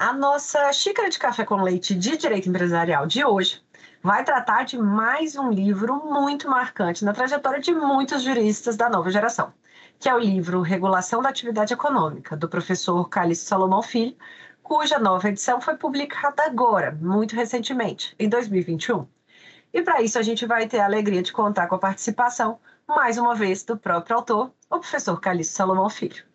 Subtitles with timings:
[0.00, 3.60] A nossa xícara de café com leite de direito empresarial de hoje
[4.00, 9.10] vai tratar de mais um livro muito marcante na trajetória de muitos juristas da nova
[9.10, 9.52] geração,
[9.98, 14.16] que é o livro Regulação da Atividade Econômica, do professor Calixto Salomão Filho,
[14.62, 19.04] cuja nova edição foi publicada agora, muito recentemente, em 2021.
[19.74, 23.18] E para isso a gente vai ter a alegria de contar com a participação, mais
[23.18, 26.27] uma vez, do próprio autor, o professor Calixto Salomão Filho.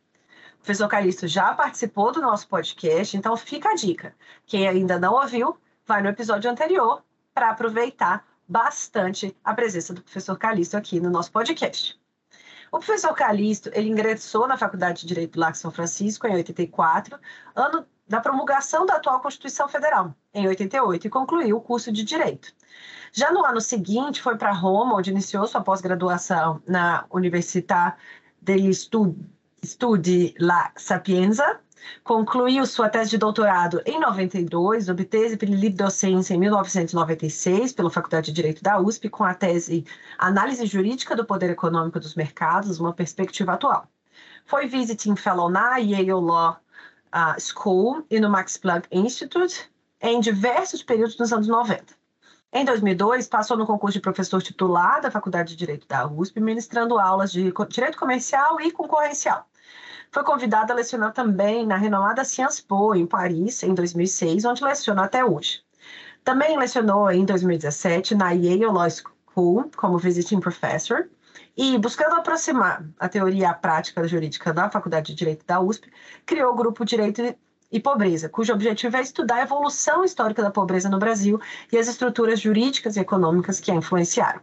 [0.63, 4.15] Professor Calixto já participou do nosso podcast, então fica a dica.
[4.45, 10.37] Quem ainda não ouviu, vai no episódio anterior para aproveitar bastante a presença do professor
[10.37, 11.99] Calixto aqui no nosso podcast.
[12.71, 17.19] O professor Calixto, ele ingressou na Faculdade de Direito do Lago São Francisco em 84,
[17.53, 22.53] ano da promulgação da atual Constituição Federal, em 88, e concluiu o curso de Direito.
[23.11, 27.97] Já no ano seguinte, foi para Roma, onde iniciou sua pós-graduação na Università
[28.41, 29.32] degli Studi
[29.65, 31.59] Studi La Sapienza,
[32.03, 38.33] concluiu sua tese de doutorado em 92, obteve livre docência em 1996 pela Faculdade de
[38.33, 39.85] Direito da USP com a tese
[40.17, 43.87] Análise Jurídica do Poder Econômico dos Mercados, uma perspectiva atual.
[44.45, 46.57] Foi visiting fellow na Yale Law
[47.15, 51.85] uh, School e no Max Planck Institute em diversos períodos dos anos 90.
[52.51, 56.99] Em 2002, passou no concurso de professor titular da Faculdade de Direito da USP, ministrando
[56.99, 59.47] aulas de direito comercial e concorrencial.
[60.13, 65.05] Foi convidada a lecionar também na renomada Sciences Po, em Paris, em 2006, onde leciona
[65.05, 65.63] até hoje.
[66.23, 71.09] Também lecionou em 2017 na Yale Law School como visiting professor
[71.57, 75.91] e, buscando aproximar a teoria à prática jurídica da Faculdade de Direito da USP,
[76.27, 77.35] criou o grupo Direito
[77.71, 81.41] e Pobreza, cujo objetivo é estudar a evolução histórica da pobreza no Brasil
[81.71, 84.41] e as estruturas jurídicas e econômicas que a influenciaram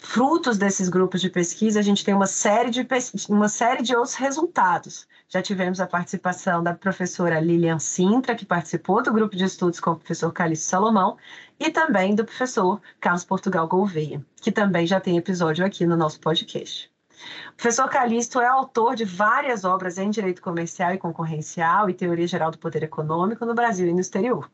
[0.00, 2.86] frutos desses grupos de pesquisa, a gente tem uma série de,
[3.28, 5.06] uma série de outros resultados.
[5.28, 9.92] Já tivemos a participação da professora Lilian Sintra, que participou do grupo de estudos com
[9.92, 11.16] o professor Calixto Salomão,
[11.58, 16.18] e também do professor Carlos Portugal Gouveia, que também já tem episódio aqui no nosso
[16.18, 16.90] podcast.
[17.50, 22.26] O professor Calixto é autor de várias obras em direito comercial e concorrencial e teoria
[22.26, 24.50] geral do poder econômico no Brasil e no exterior.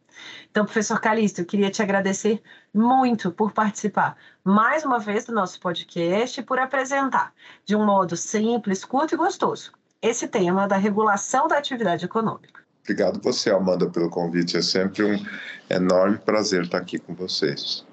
[0.50, 2.42] Então, professor Calixto, eu queria te agradecer
[2.74, 7.32] muito por participar mais uma vez do nosso podcast e por apresentar,
[7.64, 12.66] de um modo simples, curto e gostoso, esse tema da regulação da atividade econômica.
[12.82, 14.56] Obrigado você, Amanda, pelo convite.
[14.56, 15.26] É sempre um
[15.68, 17.84] enorme prazer estar aqui com vocês.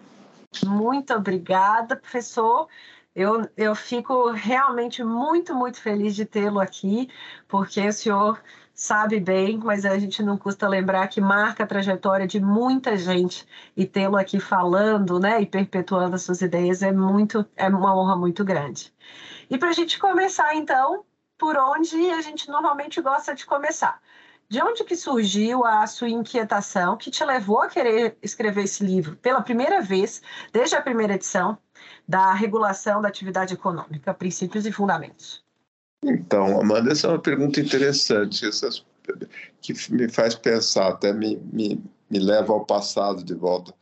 [0.63, 2.67] Muito obrigada, professor.
[3.15, 7.09] Eu, eu fico realmente muito, muito feliz de tê-lo aqui,
[7.47, 8.41] porque o senhor
[8.73, 13.47] sabe bem, mas a gente não custa lembrar que marca a trajetória de muita gente
[13.77, 18.15] e tê-lo aqui falando, né, e perpetuando as suas ideias é muito, é uma honra
[18.15, 18.91] muito grande.
[19.49, 21.05] E para a gente começar, então,
[21.37, 24.01] por onde a gente normalmente gosta de começar.
[24.49, 29.15] De onde que surgiu a sua inquietação que te levou a querer escrever esse livro
[29.17, 31.57] pela primeira vez, desde a primeira edição,
[32.07, 35.43] da regulação da atividade econômica, princípios e fundamentos?
[36.03, 38.85] Então, Amanda, essa é uma pergunta interessante, essas,
[39.61, 43.73] que me faz pensar, até me, me, me leva ao passado de volta.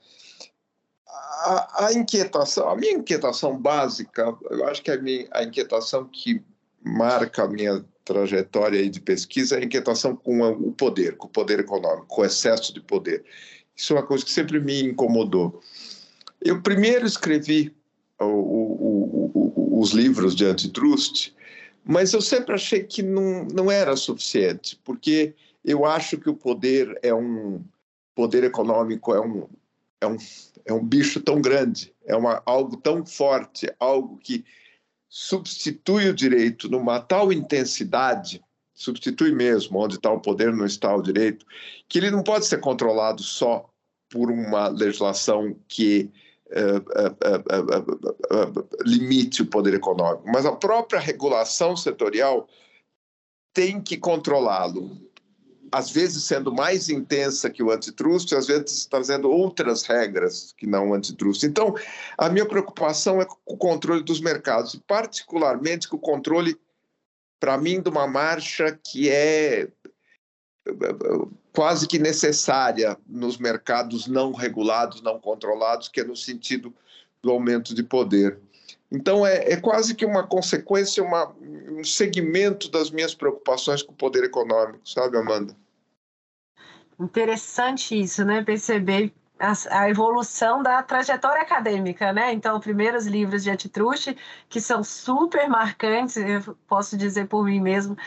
[1.43, 6.43] A, a, inquietação, a minha inquietação básica, eu acho que a, minha, a inquietação que
[6.83, 12.07] marca a minha trajetória de pesquisa a inquietação com o poder, com o poder econômico,
[12.07, 13.23] com o excesso de poder
[13.75, 15.61] Isso é uma coisa que sempre me incomodou.
[16.41, 17.73] Eu primeiro escrevi
[18.19, 21.33] o, o, o, os livros de antitrust,
[21.83, 25.33] mas eu sempre achei que não, não era suficiente, porque
[25.63, 27.63] eu acho que o poder é um
[28.13, 29.47] poder econômico é um,
[29.99, 30.17] é um,
[30.65, 34.43] é um bicho tão grande, é uma, algo tão forte, algo que
[35.13, 38.41] substitui o direito numa tal intensidade,
[38.73, 41.45] substitui mesmo, onde está o poder não está o direito,
[41.89, 43.69] que ele não pode ser controlado só
[44.09, 46.09] por uma legislação que
[46.47, 52.47] uh, uh, uh, limite o poder econômico, mas a própria regulação setorial
[53.53, 55.10] tem que controlá-lo
[55.71, 60.89] às vezes sendo mais intensa que o antitrust, às vezes trazendo outras regras que não
[60.89, 61.43] o antitrust.
[61.43, 61.73] Então,
[62.17, 66.59] a minha preocupação é com o controle dos mercados, particularmente com o controle,
[67.39, 69.69] para mim, de uma marcha que é
[71.53, 76.73] quase que necessária nos mercados não regulados, não controlados, que é no sentido
[77.21, 78.37] do aumento de poder.
[78.91, 83.95] Então, é, é quase que uma consequência, uma, um segmento das minhas preocupações com o
[83.95, 85.55] poder econômico, sabe, Amanda?
[86.99, 88.43] Interessante isso, né?
[88.43, 89.13] Perceber
[89.69, 92.31] a, evolução da trajetória acadêmica, né?
[92.31, 94.15] Então, primeiros livros de antitruste,
[94.47, 97.97] que são super marcantes, eu posso dizer por mim mesmo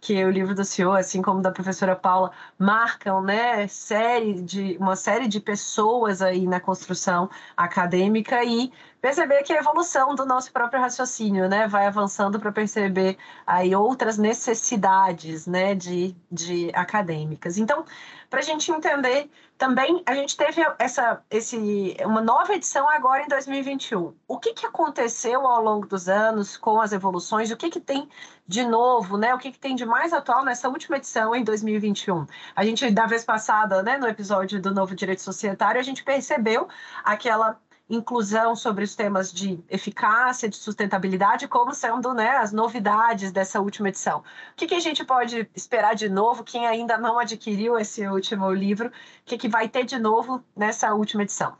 [0.00, 4.96] que o livro do senhor, assim como da professora Paula, marcam, né, série de, uma
[4.96, 10.80] série de pessoas aí na construção acadêmica e perceber que a evolução do nosso próprio
[10.80, 13.16] raciocínio, né, vai avançando para perceber
[13.46, 17.56] aí outras necessidades, né, de, de acadêmicas.
[17.56, 17.84] Então,
[18.28, 23.28] para a gente entender também, a gente teve essa, esse, uma nova edição agora em
[23.28, 24.14] 2021.
[24.28, 27.50] O que, que aconteceu ao longo dos anos com as evoluções?
[27.50, 28.08] O que, que tem
[28.46, 29.34] de novo, né?
[29.34, 32.26] O que, que tem de mais atual nessa última edição em 2021?
[32.54, 36.68] A gente, da vez passada, né, no episódio do Novo Direito Societário, a gente percebeu
[37.04, 37.58] aquela
[37.90, 43.88] inclusão sobre os temas de eficácia, de sustentabilidade, como sendo né, as novidades dessa última
[43.88, 44.20] edição.
[44.20, 44.24] O
[44.56, 46.44] que, que, a gente pode esperar de novo?
[46.44, 48.92] Quem ainda não adquiriu esse último livro, o
[49.24, 51.56] que, que vai ter de novo nessa última edição?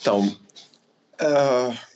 [0.00, 0.26] Então,
[1.20, 1.89] uh,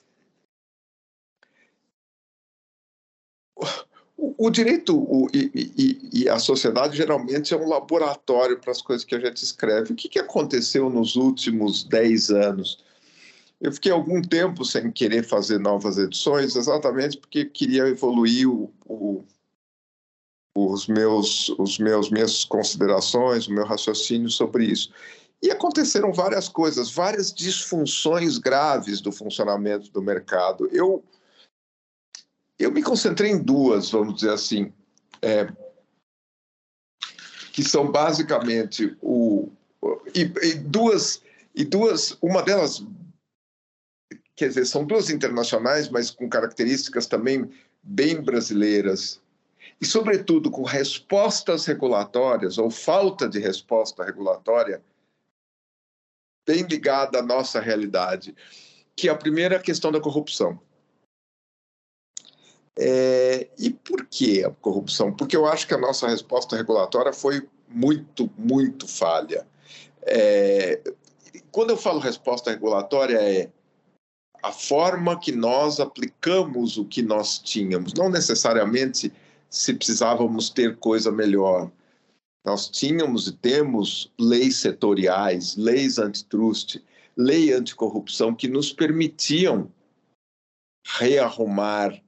[4.39, 9.05] O, direito o, e, e, e, a sociedade geralmente é um laboratório para as coisas
[9.05, 9.93] que a gente escreve.
[9.93, 12.85] O que, que aconteceu nos últimos 10 anos?
[13.61, 19.25] Eu fiquei algum tempo sem querer fazer novas edições, exatamente porque queria evoluir o, o,
[20.55, 24.91] os meus, os meus minhas considerações, o meu raciocínio sobre isso.
[25.43, 30.69] E aconteceram várias coisas, várias disfunções graves do funcionamento do mercado.
[30.73, 31.03] Eu
[32.59, 34.73] eu me concentrei em duas, vamos dizer assim,
[35.21, 35.47] é,
[37.53, 39.51] que são basicamente o
[40.15, 41.23] e, e, duas
[41.55, 42.85] e duas, uma delas,
[44.35, 47.49] quer dizer, são duas internacionais, mas com características também
[47.83, 49.21] bem brasileiras
[49.81, 54.83] e, sobretudo, com respostas regulatórias ou falta de resposta regulatória
[56.47, 58.35] bem ligada à nossa realidade,
[58.97, 60.61] que é a primeira questão da corrupção.
[62.77, 65.13] É, e por que a corrupção?
[65.13, 69.47] Porque eu acho que a nossa resposta regulatória foi muito, muito falha.
[70.03, 70.81] É,
[71.51, 73.51] quando eu falo resposta regulatória, é
[74.43, 79.13] a forma que nós aplicamos o que nós tínhamos, não necessariamente
[79.49, 81.71] se precisávamos ter coisa melhor.
[82.45, 86.79] Nós tínhamos e temos leis setoriais, leis antitrust,
[87.17, 89.73] lei anticorrupção que nos permitiam
[90.99, 92.04] rearrumar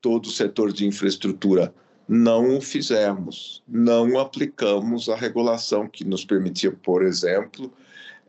[0.00, 1.74] todo o setor de infraestrutura.
[2.08, 7.72] Não o fizemos, não aplicamos a regulação que nos permitia, por exemplo,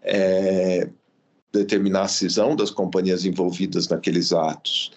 [0.04, 0.88] é,
[1.52, 4.92] determinar a cisão das companhias envolvidas naqueles atos.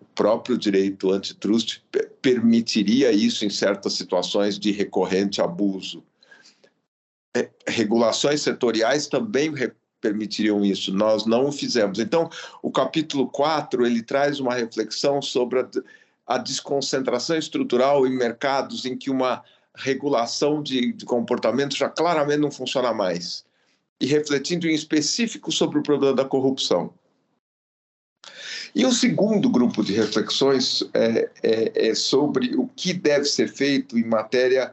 [0.00, 1.82] O próprio direito antitrust
[2.22, 6.02] permitiria isso em certas situações de recorrente abuso.
[7.36, 9.52] É, regulações setoriais também
[10.00, 11.98] permitiriam isso, nós não o fizemos.
[11.98, 12.28] Então,
[12.62, 15.68] o capítulo 4, ele traz uma reflexão sobre a
[16.30, 19.42] a desconcentração estrutural em mercados em que uma
[19.74, 23.44] regulação de, de comportamento já claramente não funciona mais,
[24.00, 26.94] e refletindo em específico sobre o problema da corrupção.
[28.72, 33.98] E o segundo grupo de reflexões é, é, é sobre o que deve ser feito
[33.98, 34.72] em matéria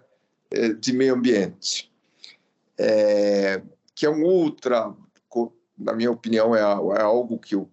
[0.51, 1.91] é, de meio ambiente,
[2.77, 3.63] é,
[3.95, 4.93] que é um outra,
[5.75, 7.67] na minha opinião, é, é algo que o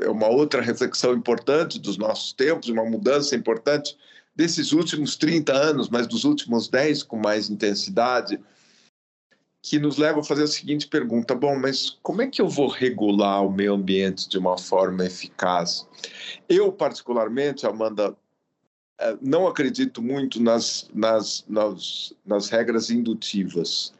[0.00, 3.96] é uma outra reflexão importante dos nossos tempos, uma mudança importante
[4.34, 8.40] desses últimos 30 anos, mas dos últimos 10 com mais intensidade,
[9.62, 12.68] que nos leva a fazer a seguinte pergunta: bom, mas como é que eu vou
[12.68, 15.86] regular o meio ambiente de uma forma eficaz?
[16.48, 18.16] Eu, particularmente, Amanda,
[18.98, 23.94] eh, não acredito muito nas, nas, nas, nas regras indutivas.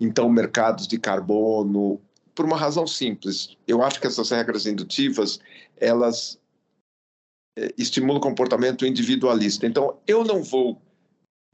[0.00, 2.00] Então, mercados de carbono,
[2.40, 3.54] por uma razão simples.
[3.68, 5.40] Eu acho que essas regras indutivas,
[5.76, 6.40] elas
[7.58, 9.66] eh, estimulam o comportamento individualista.
[9.66, 10.80] Então, eu não vou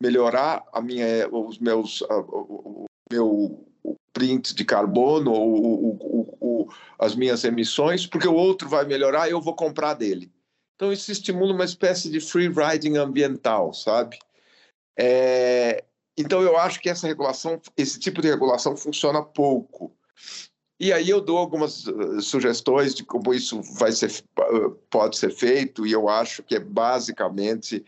[0.00, 3.66] melhorar a minha, os meus, o meu
[4.12, 9.56] print de carbono ou, as minhas emissões, porque o outro vai melhorar e eu vou
[9.56, 10.30] comprar dele.
[10.76, 14.20] Então, isso estimula uma espécie de free riding ambiental, sabe?
[14.96, 15.82] É,
[16.16, 19.92] então, eu acho que essa regulação, esse tipo de regulação funciona pouco.
[20.78, 25.30] E aí eu dou algumas uh, sugestões de como isso vai ser, uh, pode ser
[25.30, 27.82] feito, e eu acho que é basicamente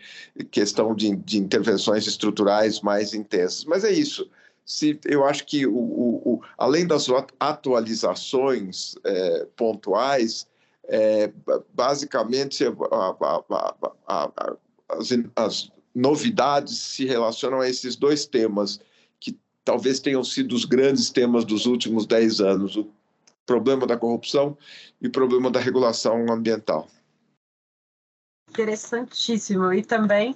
[0.50, 3.64] questão de, de intervenções estruturais mais intensas.
[3.64, 4.30] Mas é isso.
[4.64, 7.06] Se, eu acho que, o, o, o além das
[7.38, 10.46] atualizações é, pontuais,
[10.84, 11.30] é,
[11.74, 12.70] basicamente a,
[13.20, 14.56] a, a,
[14.88, 18.80] as, as novidades se relacionam a esses dois temas
[19.68, 22.88] talvez tenham sido os grandes temas dos últimos dez anos: o
[23.44, 24.56] problema da corrupção
[24.98, 26.88] e o problema da regulação ambiental.
[28.48, 29.70] Interessantíssimo.
[29.74, 30.34] E também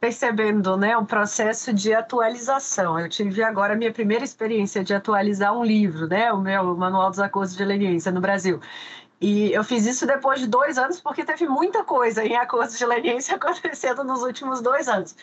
[0.00, 2.98] percebendo né, um processo de atualização.
[2.98, 7.08] Eu tive agora a minha primeira experiência de atualizar um livro, né, o meu Manual
[7.08, 8.60] dos Acordos de Leniência no Brasil.
[9.20, 12.84] E eu fiz isso depois de dois anos, porque teve muita coisa em acordos de
[12.84, 15.14] leniência acontecendo nos últimos dois anos.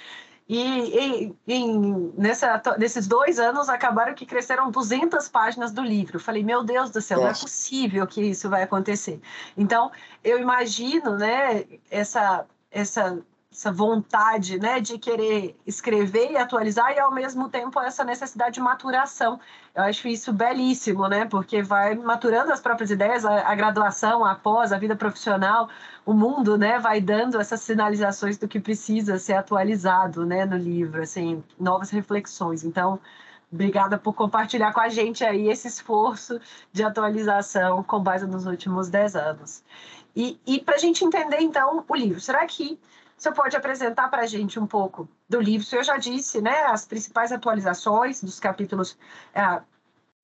[0.51, 6.15] E, em, nessa, nesses dois anos acabaram que cresceram 200 páginas do livro.
[6.15, 7.29] Eu falei, meu Deus do céu, Nossa.
[7.29, 9.21] não é possível que isso vai acontecer.
[9.55, 9.91] Então,
[10.23, 17.11] eu imagino, né, essa, essa essa vontade né, de querer escrever e atualizar e ao
[17.11, 19.39] mesmo tempo essa necessidade de maturação.
[19.73, 21.25] Eu acho isso belíssimo, né?
[21.25, 25.67] Porque vai maturando as próprias ideias, a, a graduação, a pós, a vida profissional,
[26.05, 31.01] o mundo, né, vai dando essas sinalizações do que precisa ser atualizado, né, no livro,
[31.01, 32.63] assim, novas reflexões.
[32.63, 32.99] Então,
[33.51, 36.39] obrigada por compartilhar com a gente aí esse esforço
[36.71, 39.63] de atualização com base nos últimos dez anos.
[40.15, 42.79] E, e para a gente entender, então, o livro, será que
[43.19, 45.67] você pode apresentar para a gente um pouco do livro?
[45.73, 48.97] Eu já disse, né, as principais atualizações dos capítulos
[49.33, 49.61] é,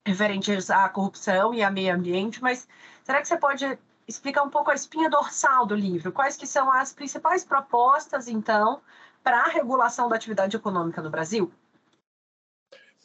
[0.04, 2.66] referentes à corrupção e ao meio ambiente, mas
[3.04, 6.10] será que você pode explicar um pouco a espinha dorsal do livro?
[6.10, 8.80] Quais que são as principais propostas, então,
[9.22, 11.52] para a regulação da atividade econômica no Brasil?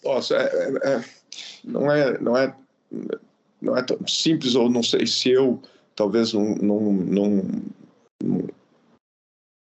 [0.03, 1.05] Nossa, é, é, é,
[1.65, 2.55] não é, não é,
[3.61, 5.61] não é tão simples, ou não sei se eu
[5.95, 6.79] talvez não, não,
[8.21, 8.47] não,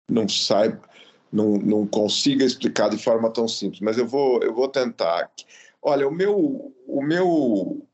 [0.10, 0.82] não saiba,
[1.32, 5.30] não, não consiga explicar de forma tão simples, mas eu vou, eu vou tentar.
[5.82, 7.88] Olha, o meu, o meu,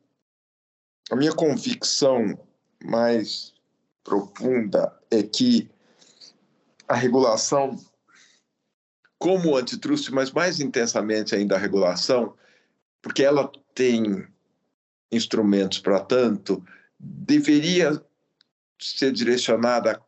[1.12, 2.38] a minha convicção
[2.84, 3.54] mais
[4.04, 5.70] profunda é que
[6.88, 7.78] a regulação,
[9.18, 12.36] como o antitruste, mas mais intensamente ainda a regulação,
[13.02, 14.28] porque ela tem
[15.12, 16.64] instrumentos para tanto,
[17.00, 18.04] deveria
[18.80, 20.02] ser direcionada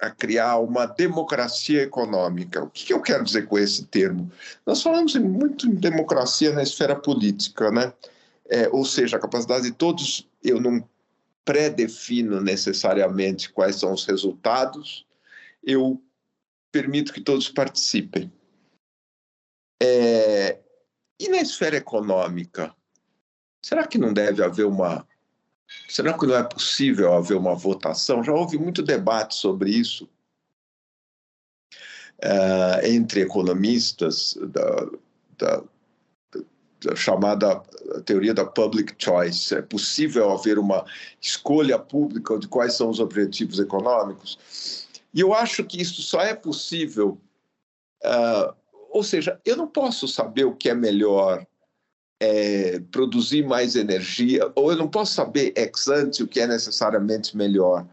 [0.00, 2.62] a criar uma democracia econômica.
[2.62, 4.32] O que eu quero dizer com esse termo?
[4.64, 7.92] Nós falamos muito em democracia na esfera política, né?
[8.48, 10.82] É, ou seja, a capacidade de todos, eu não
[11.44, 15.06] pré-defino necessariamente quais são os resultados,
[15.62, 16.02] eu
[16.72, 18.32] permito que todos participem.
[19.82, 20.58] É,
[21.18, 22.74] e na esfera econômica,
[23.62, 25.06] será que não deve haver uma
[25.88, 28.22] Será que não é possível haver uma votação?
[28.22, 30.08] Já houve muito debate sobre isso
[32.22, 34.88] uh, entre economistas da,
[35.38, 35.62] da,
[36.84, 37.62] da, chamada
[38.04, 39.54] teoria da public choice.
[39.54, 40.84] É possível haver uma
[41.20, 44.86] escolha pública de quais são os objetivos econômicos?
[45.12, 47.18] E eu acho que isso só é possível.
[48.02, 48.54] Uh,
[48.90, 51.46] ou seja, eu não posso saber o que é melhor
[52.20, 57.34] é, produzir mais energia, ou eu não posso saber ex ante o que é necessariamente
[57.34, 57.86] melhor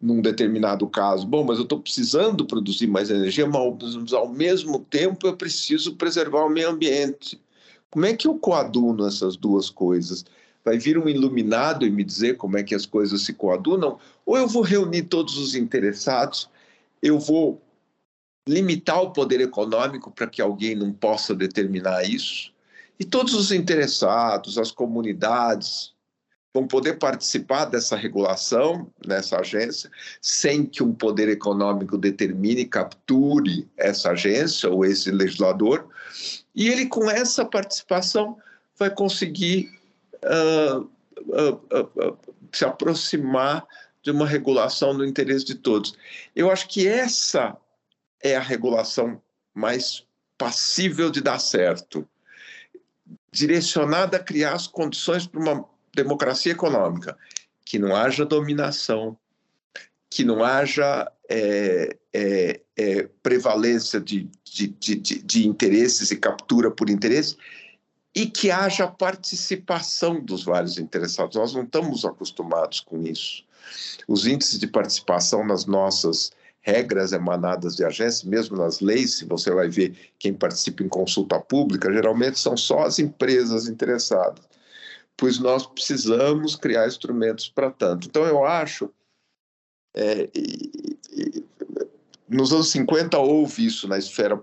[0.00, 1.26] num determinado caso.
[1.26, 6.44] Bom, mas eu estou precisando produzir mais energia, mas ao mesmo tempo eu preciso preservar
[6.44, 7.40] o meio ambiente.
[7.90, 10.24] Como é que eu coaduno essas duas coisas?
[10.64, 13.98] Vai vir um iluminado e me dizer como é que as coisas se coadunam?
[14.26, 16.50] Ou eu vou reunir todos os interessados,
[17.00, 17.60] eu vou
[18.46, 22.52] limitar o poder econômico para que alguém não possa determinar isso?
[22.98, 25.92] E todos os interessados, as comunidades,
[26.52, 29.90] vão poder participar dessa regulação nessa agência,
[30.20, 35.88] sem que um poder econômico determine, capture essa agência ou esse legislador.
[36.54, 38.36] E ele, com essa participação,
[38.76, 39.70] vai conseguir
[40.24, 42.18] uh, uh, uh,
[42.52, 43.64] se aproximar
[44.02, 45.94] de uma regulação no interesse de todos.
[46.34, 47.56] Eu acho que essa
[48.22, 49.20] é a regulação
[49.54, 50.04] mais
[50.36, 52.08] passível de dar certo,
[53.30, 57.16] direcionada a criar as condições para uma democracia econômica,
[57.64, 59.16] que não haja dominação,
[60.10, 66.88] que não haja é, é, é, prevalência de, de, de, de, interesses e captura por
[66.88, 67.36] interesse,
[68.14, 71.36] e que haja participação dos vários interessados.
[71.36, 73.44] Nós não estamos acostumados com isso.
[74.08, 76.32] Os índices de participação nas nossas
[76.68, 81.40] regras emanadas de agências, mesmo nas leis, se você vai ver quem participa em consulta
[81.40, 84.46] pública, geralmente são só as empresas interessadas,
[85.16, 88.06] pois nós precisamos criar instrumentos para tanto.
[88.06, 88.90] Então, eu acho
[89.96, 91.44] é, e, e,
[92.28, 94.38] nos anos 50 houve isso na esfera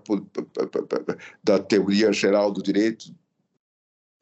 [1.44, 3.14] da teoria geral do direito,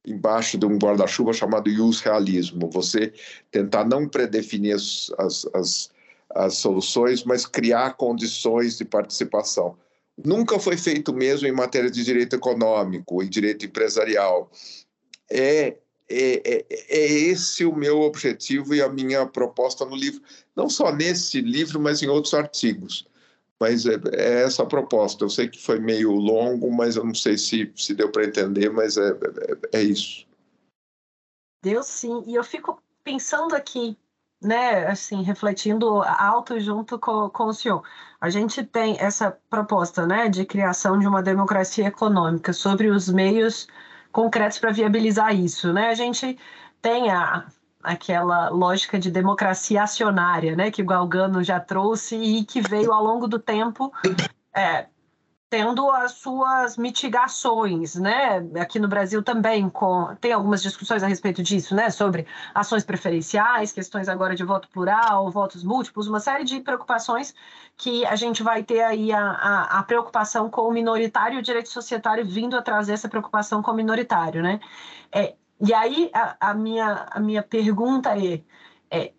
[0.06, 2.68] embaixo de um guarda-chuva chamado ius realismo.
[2.70, 3.14] Você
[3.50, 5.90] tentar não predefinir as, as, as,
[6.34, 9.76] as soluções, mas criar condições de participação.
[10.22, 14.50] Nunca foi feito mesmo em matéria de direito econômico e direito empresarial.
[15.30, 15.76] É
[16.08, 20.22] é, é, é, esse o meu objetivo e a minha proposta no livro.
[20.54, 23.06] Não só nesse livro, mas em outros artigos.
[23.58, 25.24] Mas é, é essa a proposta.
[25.24, 28.70] Eu sei que foi meio longo, mas eu não sei se, se deu para entender,
[28.70, 29.10] mas é,
[29.72, 30.26] é, é isso.
[31.62, 32.22] Deu sim.
[32.26, 33.96] E eu fico pensando aqui,
[34.44, 37.82] né, assim, refletindo alto junto com, com o senhor.
[38.20, 43.66] A gente tem essa proposta, né, de criação de uma democracia econômica sobre os meios
[44.12, 45.88] concretos para viabilizar isso, né?
[45.88, 46.38] A gente
[46.80, 47.46] tem a,
[47.82, 53.02] aquela lógica de democracia acionária, né, que o Galgano já trouxe e que veio ao
[53.02, 53.92] longo do tempo
[54.54, 54.86] é,
[55.54, 58.44] tendo as suas mitigações, né?
[58.60, 61.90] Aqui no Brasil também com, tem algumas discussões a respeito disso, né?
[61.90, 67.32] Sobre ações preferenciais, questões agora de voto plural, votos múltiplos, uma série de preocupações
[67.76, 71.42] que a gente vai ter aí a, a, a preocupação com o minoritário e o
[71.42, 74.58] direito societário vindo a trazer essa preocupação com o minoritário, né?
[75.12, 78.42] É, e aí a, a, minha, a minha pergunta é,
[78.90, 79.12] é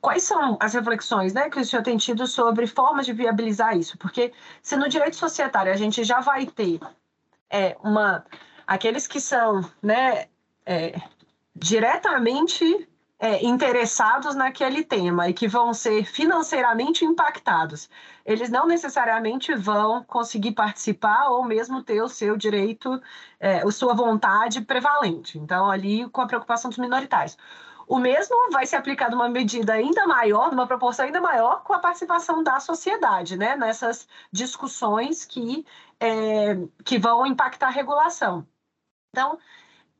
[0.00, 3.96] quais são as reflexões né, que o senhor tem tido sobre formas de viabilizar isso?
[3.98, 4.32] Porque
[4.62, 6.80] se no direito societário a gente já vai ter
[7.50, 8.24] é, uma
[8.66, 10.26] aqueles que são né,
[10.66, 11.00] é,
[11.54, 17.90] diretamente é, interessados naquele tema e que vão ser financeiramente impactados,
[18.24, 23.00] eles não necessariamente vão conseguir participar ou mesmo ter o seu direito,
[23.40, 25.38] é, a sua vontade prevalente.
[25.38, 27.36] Então, ali com a preocupação dos minoritários.
[27.88, 31.78] O mesmo vai ser aplicado uma medida ainda maior, numa proporção ainda maior, com a
[31.78, 33.56] participação da sociedade, né?
[33.56, 35.66] Nessas discussões que,
[35.98, 38.46] é, que vão impactar a regulação.
[39.10, 39.38] Então,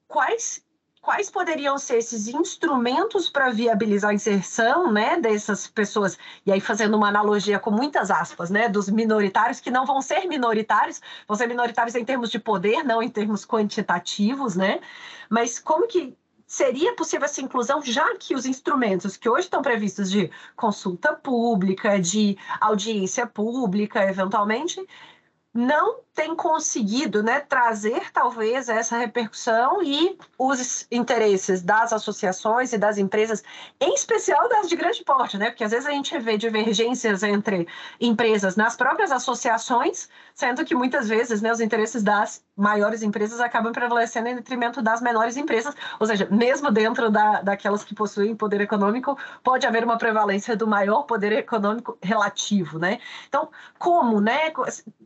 [0.06, 0.62] quais
[1.00, 6.18] quais poderiam ser esses instrumentos para viabilizar a inserção né, dessas pessoas?
[6.44, 10.26] E aí, fazendo uma analogia com muitas aspas, né, dos minoritários, que não vão ser
[10.26, 14.80] minoritários, vão ser minoritários em termos de poder, não em termos quantitativos, né?
[15.30, 16.14] Mas como que
[16.48, 22.00] seria possível essa inclusão, já que os instrumentos que hoje estão previstos de consulta pública,
[22.00, 24.84] de audiência pública, eventualmente,
[25.58, 32.96] não tem conseguido né, trazer talvez essa repercussão e os interesses das associações e das
[32.96, 33.42] empresas,
[33.80, 35.50] em especial das de grande porte, né?
[35.50, 37.66] Porque às vezes a gente vê divergências entre
[38.00, 43.72] empresas nas próprias associações, sendo que muitas vezes né, os interesses das maiores empresas acabam
[43.72, 48.60] prevalecendo em detrimento das menores empresas, ou seja, mesmo dentro da, daquelas que possuem poder
[48.60, 52.98] econômico, pode haver uma prevalência do maior poder econômico relativo, né?
[53.28, 54.52] Então, como, né?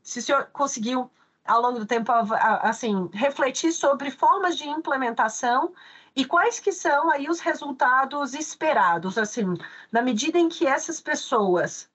[0.02, 1.10] Se o senhor conseguiu
[1.44, 5.72] ao longo do tempo, assim, refletir sobre formas de implementação
[6.14, 9.54] e quais que são aí os resultados esperados, assim,
[9.90, 11.90] na medida em que essas pessoas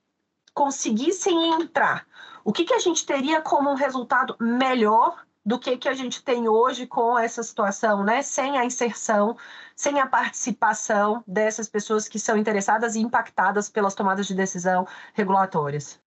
[0.54, 2.08] conseguissem entrar,
[2.44, 6.24] o que, que a gente teria como um resultado melhor do que, que a gente
[6.24, 8.22] tem hoje com essa situação, né?
[8.22, 9.38] Sem a inserção,
[9.76, 16.02] sem a participação dessas pessoas que são interessadas e impactadas pelas tomadas de decisão regulatórias.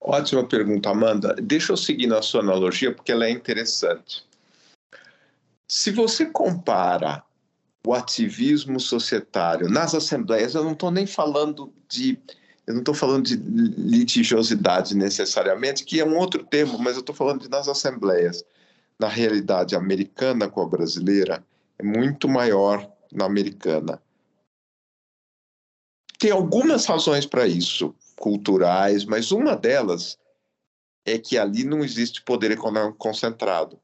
[0.00, 1.34] Ótima pergunta, Amanda.
[1.34, 4.24] Deixa eu seguir na sua analogia, porque ela é interessante.
[5.68, 7.24] Se você compara
[7.86, 12.18] o ativismo societário nas assembleias, eu não estou nem falando de.
[12.66, 17.14] Eu não estou falando de litigiosidade necessariamente, que é um outro termo, mas eu estou
[17.14, 18.44] falando de nas assembleias.
[18.98, 21.44] Na realidade americana com a brasileira,
[21.78, 24.02] é muito maior na americana.
[26.18, 30.18] Tem algumas razões para isso culturais, mas uma delas
[31.04, 33.78] é que ali não existe poder econômico concentrado.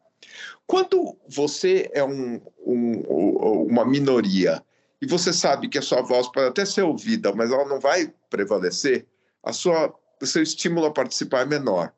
[0.66, 4.62] Quando você é um, um, uma minoria
[5.01, 8.12] e você sabe que a sua voz pode até ser ouvida, mas ela não vai
[8.31, 9.07] prevalecer,
[9.42, 11.92] a sua, o seu estímulo a participar é menor.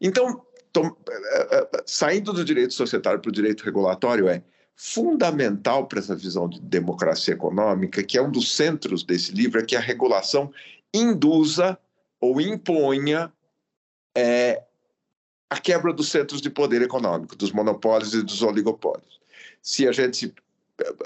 [0.00, 0.44] Então,
[0.74, 4.42] é, é, saindo do direito societário para o direito regulatório é
[4.74, 9.64] fundamental para essa visão de democracia econômica, que é um dos centros desse livro, é
[9.64, 10.50] que a regulação
[10.92, 11.78] induza
[12.20, 13.32] ou imponha
[14.14, 14.62] é,
[15.50, 19.20] a quebra dos centros de poder econômico, dos monopólios e dos oligopólios.
[19.60, 20.34] Se a gente,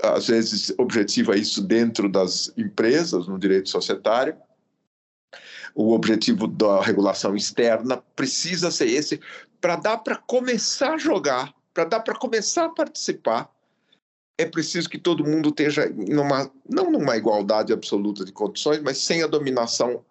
[0.02, 4.36] às vezes, objetiva isso dentro das empresas, no direito societário,
[5.74, 9.20] o objetivo da regulação externa precisa ser esse,
[9.60, 13.50] para dar para começar a jogar, para dar para começar a participar,
[14.38, 19.22] é preciso que todo mundo esteja numa, não numa igualdade absoluta de condições, mas sem
[19.22, 20.04] a dominação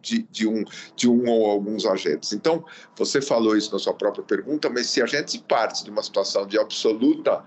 [0.00, 0.64] de, de, um,
[0.96, 2.32] de um ou alguns agentes.
[2.32, 2.64] Então,
[2.96, 6.46] você falou isso na sua própria pergunta, mas se a gente parte de uma situação
[6.46, 7.44] de absoluta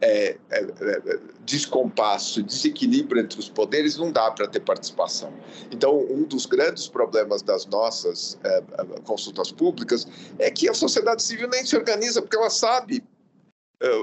[0.00, 5.32] é, é, é, descompasso, desequilíbrio entre os poderes, não dá para ter participação.
[5.70, 10.08] Então, um dos grandes problemas das nossas é, é, consultas públicas
[10.40, 13.04] é que a sociedade civil nem se organiza, porque ela sabe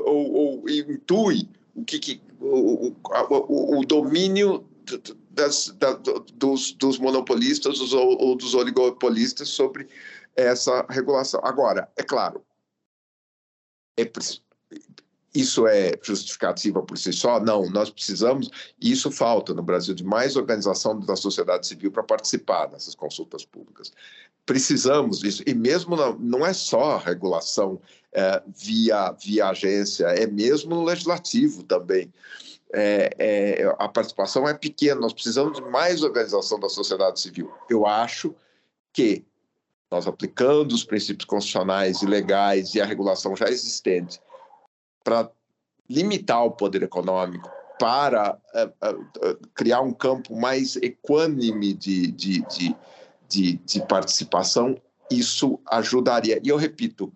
[0.06, 4.66] ou, ou intui o que, que o, o, o domínio
[5.32, 5.94] das, da,
[6.34, 9.88] dos, dos, monopolistas ou, ou dos oligopolistas sobre
[10.36, 11.40] essa regulação.
[11.44, 12.44] Agora, é claro,
[13.98, 14.10] é,
[15.34, 17.40] isso é justificativa por si só?
[17.40, 18.50] Não, nós precisamos,
[18.82, 23.46] e isso falta no Brasil, de mais organização da sociedade civil para participar dessas consultas
[23.46, 23.92] públicas.
[24.46, 27.80] Precisamos disso, e mesmo não, não é só regulação
[28.14, 32.12] é, via, via agência, é mesmo no legislativo também
[32.72, 37.52] é, é, a participação é pequena, nós precisamos de mais organização da sociedade civil.
[37.70, 38.34] Eu acho
[38.94, 39.26] que
[39.90, 44.22] nós aplicando os princípios constitucionais e legais e a regulação já existente
[45.04, 45.30] para
[45.90, 52.76] limitar o poder econômico, para uh, uh, criar um campo mais equânime de, de, de,
[53.28, 56.40] de, de participação, isso ajudaria.
[56.44, 57.12] E eu repito,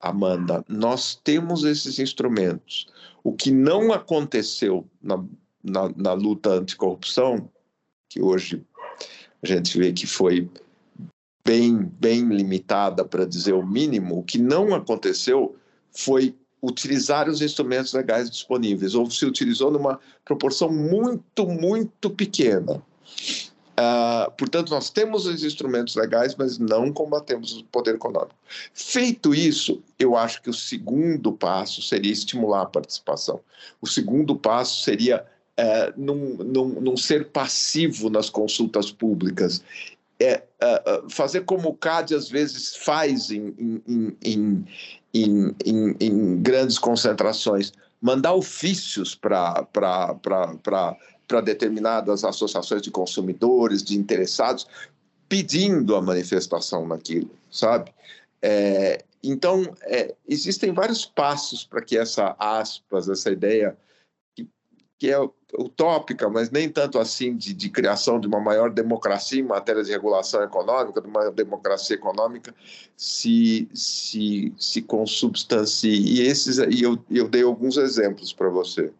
[0.00, 2.86] Amanda, nós temos esses instrumentos.
[3.24, 5.22] O que não aconteceu na,
[5.62, 7.48] na, na luta anticorrupção,
[8.08, 8.62] que hoje
[9.42, 10.48] a gente vê que foi
[11.44, 15.56] bem, bem limitada, para dizer o mínimo, o que não aconteceu
[15.90, 22.82] foi utilizar os instrumentos legais disponíveis, ou se utilizou numa proporção muito, muito pequena.
[24.36, 28.34] Portanto, nós temos os instrumentos legais, mas não combatemos o poder econômico.
[28.72, 33.40] Feito isso, eu acho que o segundo passo seria estimular a participação.
[33.80, 35.24] O segundo passo seria
[35.58, 39.62] uh, não, ser passivo nas consultas públicas.
[40.18, 43.54] É, uh, fazer como o CAD às vezes faz em,
[44.22, 44.66] em,
[45.12, 45.54] em,
[46.00, 49.66] em grandes concentrações, mandar ofícios para
[51.26, 54.66] para determinadas associações de consumidores, de interessados,
[55.28, 57.92] pedindo a manifestação naquilo, sabe?
[58.40, 63.76] É, então, é, existem vários passos para que essa aspas, essa ideia,
[64.34, 64.48] que,
[64.98, 65.18] que, é
[65.58, 69.90] utópica, mas nem tanto assim de, de, criação de uma maior democracia em matéria de
[69.90, 72.54] regulação econômica, de uma democracia econômica,
[72.96, 75.98] se, se, se consubstancie.
[75.98, 78.92] E, esses, e eu, eu dei alguns exemplos para você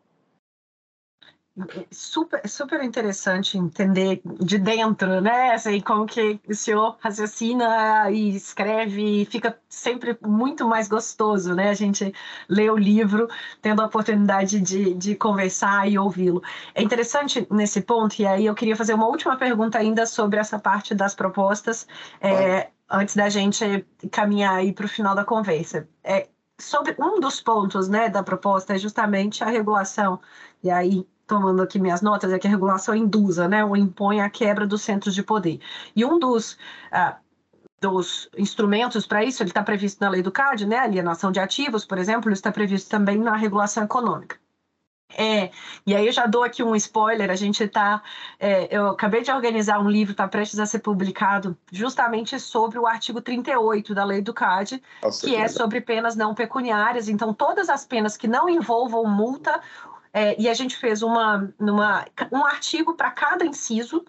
[1.90, 5.52] super, super interessante entender de dentro, né?
[5.52, 11.70] Assim, como que o senhor raciocina e escreve, fica sempre muito mais gostoso, né?
[11.70, 12.12] A gente
[12.48, 13.28] lê o livro
[13.62, 16.42] tendo a oportunidade de, de conversar e ouvi-lo.
[16.74, 20.58] É interessante nesse ponto, e aí eu queria fazer uma última pergunta ainda sobre essa
[20.58, 21.86] parte das propostas,
[22.20, 25.88] é, antes da gente caminhar aí para o final da conversa.
[26.04, 30.20] É, sobre um dos pontos né, da proposta é justamente a regulação,
[30.62, 34.30] e aí tomando aqui minhas notas, é que a regulação induza, né, ou impõe a
[34.30, 35.60] quebra dos centros de poder.
[35.94, 36.56] E um dos,
[36.92, 37.16] ah,
[37.80, 41.84] dos instrumentos para isso, ele está previsto na lei do CAD, né, alienação de ativos,
[41.84, 44.38] por exemplo, está previsto também na regulação econômica.
[45.14, 45.50] É,
[45.86, 48.02] e aí eu já dou aqui um spoiler, a gente está,
[48.40, 52.86] é, eu acabei de organizar um livro, está prestes a ser publicado, justamente sobre o
[52.86, 57.32] artigo 38 da lei do CAD, Nossa, que, que é sobre penas não pecuniárias, então
[57.32, 59.60] todas as penas que não envolvam multa
[60.16, 64.02] é, e a gente fez uma, uma um artigo para cada inciso,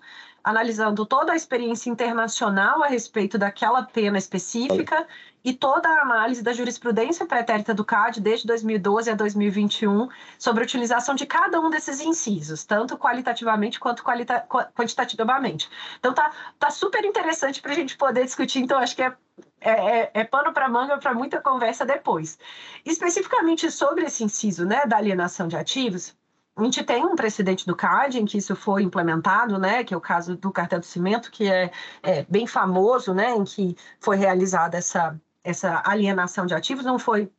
[0.47, 5.05] analisando toda a experiência internacional a respeito daquela pena específica
[5.43, 10.07] e toda a análise da jurisprudência pretérita do CAD desde 2012 a 2021
[10.39, 15.69] sobre a utilização de cada um desses incisos, tanto qualitativamente quanto qualita quantitativamente.
[15.99, 19.13] Então tá, tá super interessante para a gente poder discutir, então acho que é
[19.59, 22.39] é, é, é, pano para manga para muita conversa depois.
[22.85, 26.15] Especificamente sobre esse inciso né, da alienação de ativos,
[26.57, 29.97] a gente tem um precedente do CAD em que isso foi implementado, né, que é
[29.97, 34.17] o caso do cartel do cimento, que é, é bem famoso, né, em que foi
[34.17, 37.31] realizada essa, essa alienação de ativos, não foi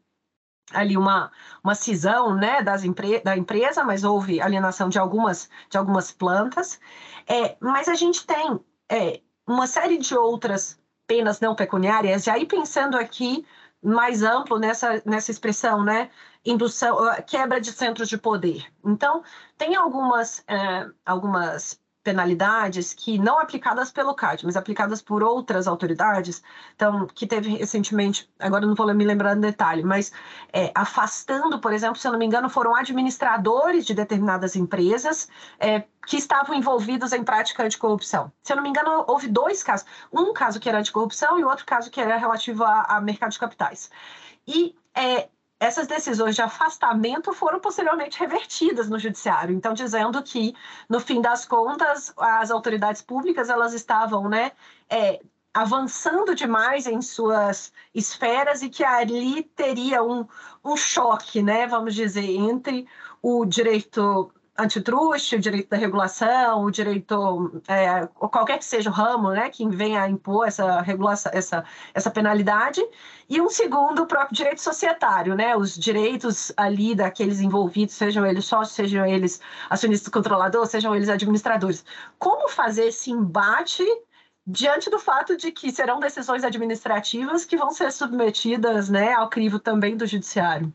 [0.73, 1.33] ali uma,
[1.65, 6.79] uma cisão né, das empre da empresa, mas houve alienação de algumas, de algumas plantas.
[7.27, 12.47] É, mas a gente tem é, uma série de outras penas não pecuniárias, e aí
[12.47, 13.45] pensando aqui
[13.83, 16.11] mais amplo nessa, nessa expressão, né?
[16.45, 18.67] Indução, quebra de centros de poder.
[18.85, 19.23] Então,
[19.57, 26.43] tem algumas, é, algumas penalidades que não aplicadas pelo CAD, mas aplicadas por outras autoridades,
[26.75, 30.11] então, que teve recentemente, agora não vou me lembrar no detalhe, mas
[30.51, 35.29] é, afastando, por exemplo, se eu não me engano, foram administradores de determinadas empresas
[35.61, 38.33] é, que estavam envolvidos em prática anticorrupção.
[38.43, 41.67] Se eu não me engano, houve dois casos, um caso que era anticorrupção e outro
[41.67, 43.91] caso que era relativo a, a mercado de capitais.
[44.47, 45.29] E é,
[45.61, 50.55] essas decisões de afastamento foram posteriormente revertidas no judiciário, então dizendo que
[50.89, 54.53] no fim das contas as autoridades públicas elas estavam, né,
[54.89, 55.21] é,
[55.53, 60.27] avançando demais em suas esferas e que ali teria um,
[60.65, 62.87] um choque, né, vamos dizer, entre
[63.21, 69.31] o direito antitruste, o direito da regulação, o direito, é, qualquer que seja o ramo,
[69.31, 72.85] né, que venha a impor essa regulação, essa, essa penalidade,
[73.29, 78.45] e um segundo, o próprio direito societário, né, os direitos ali daqueles envolvidos, sejam eles
[78.47, 79.41] sócios, sejam eles
[79.71, 81.85] acionistas controladores, sejam eles administradores.
[82.19, 83.85] Como fazer esse embate
[84.47, 89.59] diante do fato de que serão decisões administrativas que vão ser submetidas, né, ao crivo
[89.59, 90.73] também do judiciário?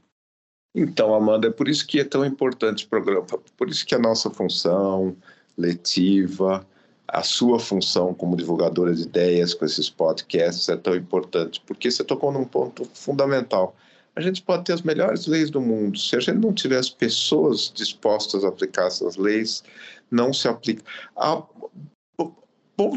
[0.76, 3.26] Então, Amanda, é por isso que é tão importante o programa,
[3.58, 5.16] por isso que a nossa função
[5.56, 6.66] letiva,
[7.08, 12.04] a sua função como divulgadora de ideias com esses podcasts é tão importante, porque você
[12.04, 13.76] tocou num ponto fundamental.
[14.16, 16.90] A gente pode ter as melhores leis do mundo, se a gente não tiver as
[16.90, 19.64] pessoas dispostas a aplicar essas leis,
[20.10, 20.84] não se aplica.
[21.16, 21.44] Há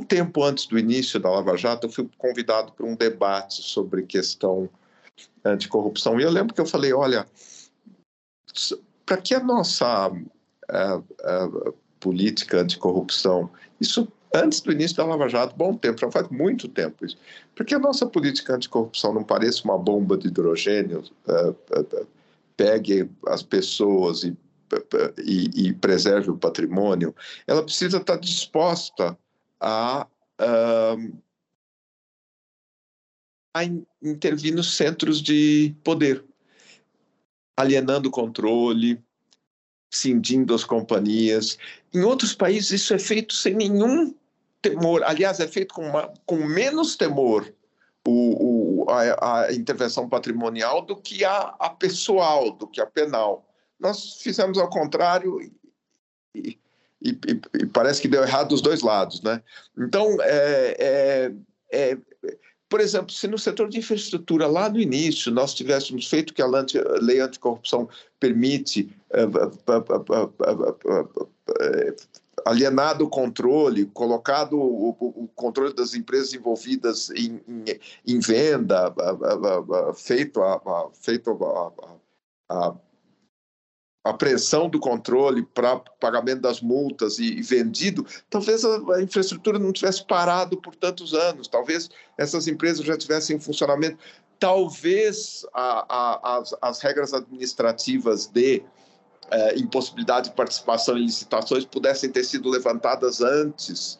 [0.08, 4.68] tempo antes do início da Lava Jato, eu fui convidado para um debate sobre questão
[5.44, 7.26] anticorrupção, e eu lembro que eu falei, olha,
[9.04, 10.10] para que a nossa
[10.68, 16.28] a, a política anticorrupção, isso antes do início da Lava Jato, bom tempo, já faz
[16.28, 17.16] muito tempo isso,
[17.54, 22.06] porque a nossa política anticorrupção não pareça uma bomba de hidrogênio, uh,
[22.56, 24.36] pegue as pessoas e,
[25.24, 27.14] e, e, preserve o patrimônio,
[27.46, 29.16] ela precisa estar disposta
[29.60, 30.06] a,
[30.40, 31.18] uh,
[33.54, 33.64] a
[34.02, 36.24] intervir nos centros de poder
[37.56, 39.02] alienando o controle,
[39.90, 41.58] cindindo as companhias.
[41.92, 44.14] Em outros países, isso é feito sem nenhum
[44.60, 45.02] temor.
[45.04, 47.52] Aliás, é feito com, uma, com menos temor
[48.06, 53.48] o, o, a, a, intervenção patrimonial do que a, a, pessoal, do que a penal.
[53.78, 55.52] Nós fizemos ao contrário e,
[56.34, 56.58] e,
[57.02, 59.20] e, e parece que deu errado dos dois lados.
[59.22, 59.42] Né?
[59.76, 61.32] Então, é, é,
[61.72, 61.98] é
[62.68, 66.42] por exemplo, se no setor de infraestrutura, lá no início, nós tivéssemos feito o que
[66.42, 66.46] a
[67.00, 68.90] lei anticorrupção permite,
[72.44, 77.64] alienado o controle, colocado o, controle das empresas envolvidas em, em,
[78.06, 78.92] em venda,
[79.94, 81.72] feito a, feito a,
[82.48, 82.74] a
[84.10, 89.72] apreensão do controle para pagamento das multas e, e vendido, talvez a, a, infraestrutura não
[89.72, 93.98] tivesse parado por tantos anos, talvez essas empresas já tivessem em funcionamento,
[94.38, 98.62] talvez a, as, as, regras administrativas de
[99.30, 103.98] eh, impossibilidade de participação em licitações pudessem ter sido levantadas antes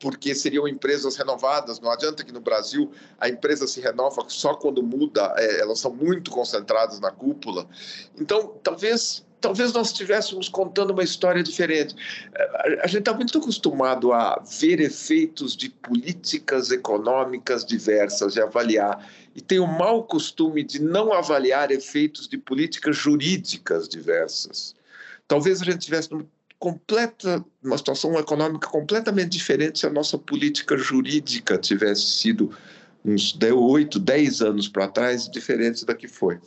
[0.00, 1.80] porque seriam empresas renovadas.
[1.80, 5.94] Não adianta que no Brasil a empresa se renova só quando muda, é, elas são
[5.94, 7.66] muito concentradas na cúpula.
[8.18, 11.96] Então, talvez talvez nós estivéssemos contando uma história diferente.
[12.32, 19.10] É, a gente está muito acostumado a ver efeitos de políticas econômicas diversas, de avaliar,
[19.34, 24.74] e tem o mau costume de não avaliar efeitos de políticas jurídicas diversas.
[25.26, 26.10] Talvez a gente tivesse
[26.62, 32.52] completa, uma situação econômica completamente diferente se a nossa política jurídica tivesse sido
[33.04, 36.38] uns 8, 10 anos para trás, diferente da que foi.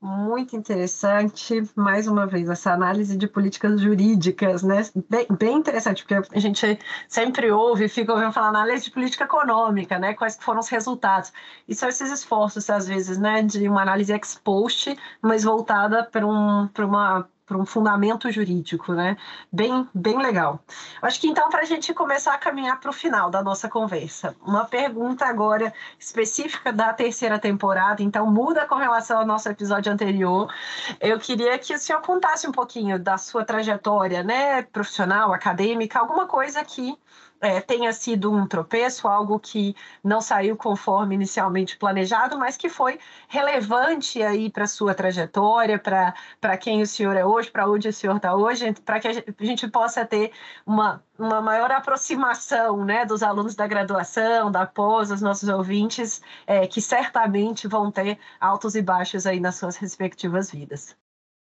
[0.00, 4.82] Muito interessante, mais uma vez, essa análise de políticas jurídicas, né?
[5.08, 6.78] Bem, bem interessante, porque a gente
[7.08, 10.14] sempre ouve, fica ouvindo falar análise de política econômica, né?
[10.14, 11.32] Quais foram os resultados.
[11.66, 16.26] E são esses esforços, às vezes, né, de uma análise ex post, mas voltada para
[16.26, 19.16] um, uma para um fundamento jurídico, né?
[19.52, 20.60] Bem, bem legal.
[21.00, 24.34] Acho que então, para a gente começar a caminhar para o final da nossa conversa,
[24.44, 30.52] uma pergunta agora específica da terceira temporada, então muda com relação ao nosso episódio anterior.
[31.00, 36.26] Eu queria que o senhor contasse um pouquinho da sua trajetória, né, profissional, acadêmica, alguma
[36.26, 36.98] coisa que
[37.40, 42.98] é, tenha sido um tropeço, algo que não saiu conforme inicialmente planejado, mas que foi
[43.28, 48.16] relevante aí para sua trajetória, para quem o senhor é hoje, para onde o senhor
[48.16, 50.32] está hoje, para que a gente possa ter
[50.66, 56.66] uma, uma maior aproximação né, dos alunos da graduação, da pós, os nossos ouvintes, é,
[56.66, 60.96] que certamente vão ter altos e baixos aí nas suas respectivas vidas.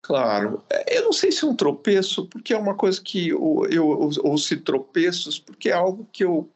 [0.05, 0.63] Claro.
[0.69, 3.87] É, eu não sei se é um tropeço, porque é uma coisa que eu, eu
[4.23, 6.49] ou se tropeços, porque é algo que eu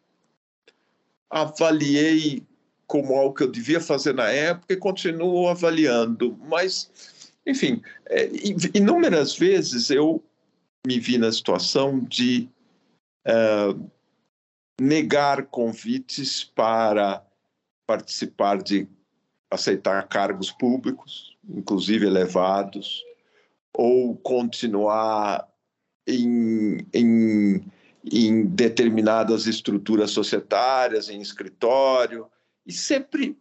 [1.30, 2.46] avaliei
[2.86, 6.38] como algo que eu devia fazer na época e continuo avaliando.
[6.46, 8.28] Mas, enfim, é,
[8.74, 10.22] inúmeras vezes eu
[10.86, 12.50] me vi na situação de
[13.24, 13.74] é,
[14.78, 17.24] negar convites para
[17.86, 18.86] participar de
[19.50, 23.07] aceitar cargos públicos, inclusive elevados,
[23.78, 25.48] ou continuar
[26.04, 27.64] em, em,
[28.12, 32.26] em determinadas estruturas societárias, em escritório,
[32.66, 33.38] e sempre,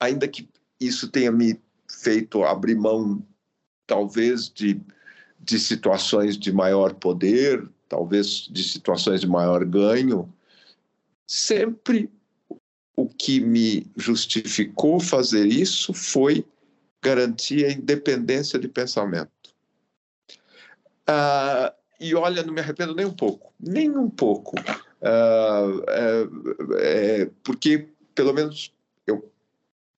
[0.00, 3.20] ainda que isso tenha me feito abrir mão,
[3.84, 4.80] talvez, de,
[5.40, 10.32] de situações de maior poder, talvez de situações de maior ganho,
[11.26, 12.08] sempre
[12.94, 16.46] o que me justificou fazer isso foi
[17.02, 19.30] garantir a independência de pensamento.
[21.06, 24.54] Ah, e olha, não me arrependo nem um pouco, nem um pouco,
[25.02, 26.28] ah, é,
[26.78, 28.72] é, porque pelo menos
[29.06, 29.30] eu,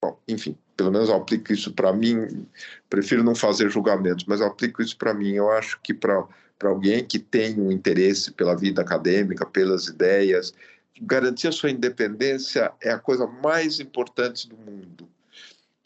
[0.00, 2.46] bom, enfim, pelo menos eu aplico isso para mim.
[2.88, 5.32] Prefiro não fazer julgamentos, mas eu aplico isso para mim.
[5.32, 6.26] Eu acho que para
[6.62, 10.54] alguém que tem um interesse pela vida acadêmica, pelas ideias,
[11.00, 15.08] garantir a sua independência é a coisa mais importante do mundo.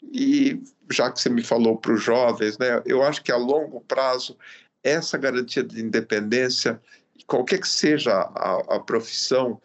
[0.01, 3.81] E já que você me falou para os jovens, né, eu acho que a longo
[3.81, 4.37] prazo
[4.83, 6.81] essa garantia de independência,
[7.25, 9.61] qualquer que seja a, a profissão,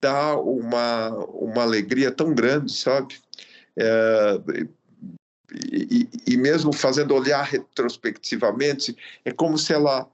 [0.00, 3.16] dá uma, uma alegria tão grande, sabe?
[3.76, 4.40] É,
[5.70, 10.08] e, e, mesmo fazendo olhar retrospectivamente, é como se ela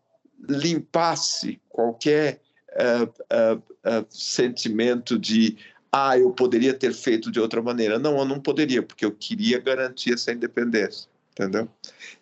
[0.49, 2.41] limpasse qualquer
[2.73, 5.57] uh, uh, uh, sentimento de
[5.93, 7.99] ah, eu poderia ter feito de outra maneira.
[7.99, 11.69] Não, eu não poderia, porque eu queria garantir essa independência, entendeu?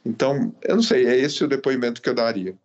[0.04, 2.58] Então, eu não sei, é esse o depoimento que eu daria.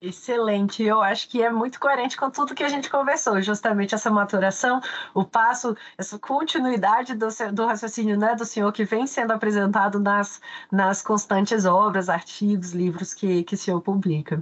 [0.00, 4.08] Excelente, eu acho que é muito coerente com tudo que a gente conversou, justamente essa
[4.08, 4.80] maturação,
[5.12, 10.40] o passo, essa continuidade do, do raciocínio né, do senhor que vem sendo apresentado nas,
[10.70, 14.40] nas constantes obras, artigos, livros que, que o senhor publica.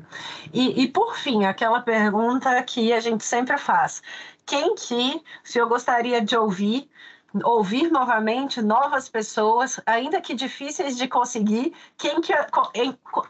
[0.52, 4.02] E, e, por fim, aquela pergunta que a gente sempre faz:
[4.44, 6.86] quem que o senhor gostaria de ouvir
[7.44, 12.32] ouvir novamente novas pessoas, ainda que difíceis de conseguir, quem que,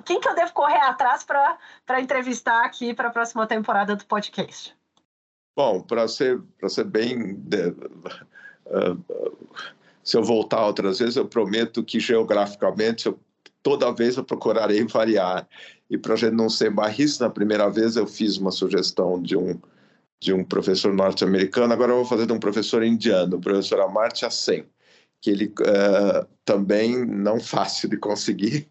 [0.05, 4.77] quem que eu devo correr atrás para entrevistar aqui para a próxima temporada do podcast?
[5.57, 7.33] Bom, para ser, ser bem.
[8.67, 9.03] Uh,
[10.03, 13.19] se eu voltar outras vezes, eu prometo que geograficamente eu,
[13.63, 15.49] toda vez eu procurarei variar.
[15.89, 19.37] E para a gente não ser barrista, na primeira vez eu fiz uma sugestão de
[19.37, 19.59] um
[20.21, 24.31] de um professor norte-americano, agora eu vou fazer de um professor indiano, o professor Amartya
[24.31, 24.67] Sen,
[25.21, 28.69] que ele uh, também não fácil de conseguir,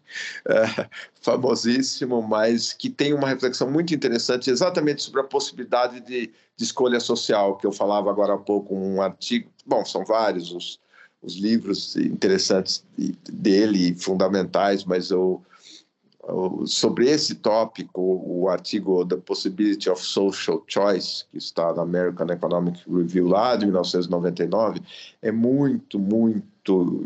[0.48, 0.88] uh,
[1.22, 6.98] famosíssimo, mas que tem uma reflexão muito interessante exatamente sobre a possibilidade de, de escolha
[6.98, 10.80] social, que eu falava agora há pouco, um artigo, bom, são vários os,
[11.22, 12.84] os livros interessantes
[13.30, 15.42] dele, fundamentais, mas eu
[16.66, 22.82] sobre esse tópico, o artigo The Possibility of Social Choice, que está na American Economic
[22.90, 24.80] Review lá de 1999,
[25.22, 27.04] é muito, muito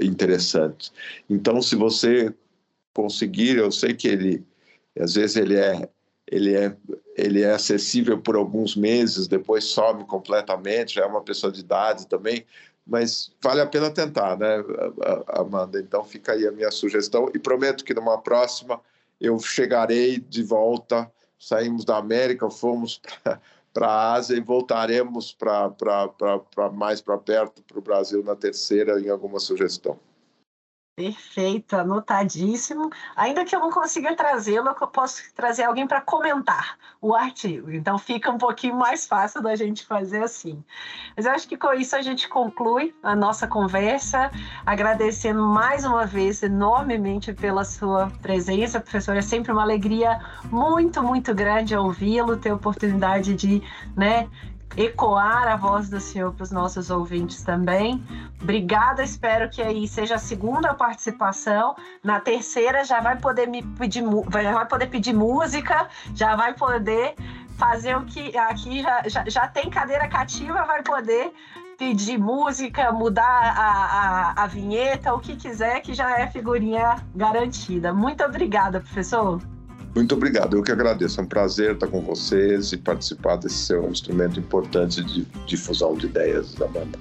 [0.00, 0.90] eh, interessante.
[1.28, 2.34] Então, se você
[2.94, 4.44] conseguir, eu sei que ele,
[4.98, 5.88] às vezes ele é,
[6.26, 6.74] ele é,
[7.16, 12.06] ele é acessível por alguns meses, depois some completamente, já é uma pessoa de idade
[12.06, 12.46] também,
[12.88, 14.64] mas vale a pena tentar, né,
[15.28, 15.78] Amanda?
[15.78, 18.80] Então fica aí a minha sugestão e prometo que numa próxima
[19.20, 21.10] eu chegarei de volta.
[21.38, 23.00] Saímos da América, fomos
[23.74, 29.10] para a Ásia e voltaremos para mais para perto, para o Brasil na terceira, em
[29.10, 29.98] alguma sugestão.
[30.98, 32.90] Perfeito, anotadíssimo.
[33.14, 37.70] Ainda que eu não consiga trazê-lo, eu posso trazer alguém para comentar o artigo.
[37.70, 40.60] Então fica um pouquinho mais fácil da gente fazer assim.
[41.16, 44.28] Mas eu acho que com isso a gente conclui a nossa conversa,
[44.66, 49.16] agradecendo mais uma vez enormemente pela sua presença, professor.
[49.16, 50.18] É sempre uma alegria
[50.50, 53.62] muito, muito grande ouvi-lo, ter a oportunidade de,
[53.96, 54.28] né,
[54.76, 58.02] ecoar a voz do Senhor para os nossos ouvintes também.
[58.40, 61.74] Obrigada, espero que aí seja a segunda participação.
[62.02, 64.04] Na terceira já vai poder me pedir,
[64.42, 67.14] já vai poder pedir música, já vai poder
[67.56, 71.32] fazer o que aqui já, já, já tem cadeira cativa, vai poder
[71.76, 77.92] pedir música, mudar a, a, a vinheta, o que quiser, que já é figurinha garantida.
[77.92, 79.40] Muito obrigada, professor.
[79.94, 81.20] Muito obrigado, eu que agradeço.
[81.20, 86.06] É um prazer estar com vocês e participar desse seu instrumento importante de difusão de
[86.06, 86.98] ideias, Amanda.